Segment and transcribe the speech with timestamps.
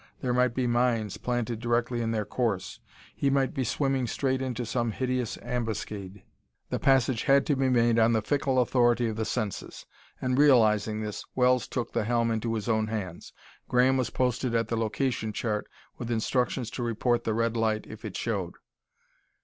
[0.21, 2.79] There might be mines planted directly in their course;
[3.15, 5.93] he might be swimming straight into some hideous ambuscade.
[5.93, 6.65] He drove these thoughts from his mind.
[6.71, 9.85] The passage had to be made on the fickle authority of the senses;
[10.19, 13.31] and, realizing this, Wells took the helm into his own hands.
[13.69, 15.67] Graham was posted at the location chart,
[15.99, 18.55] with instructions to report the red light if it showed.